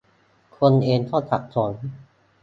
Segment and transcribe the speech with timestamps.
[0.57, 1.73] คนเองก็สับสน